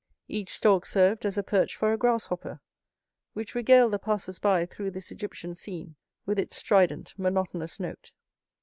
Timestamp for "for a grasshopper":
1.75-2.59